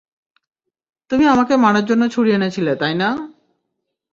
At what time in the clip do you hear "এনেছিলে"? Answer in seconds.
2.31-2.73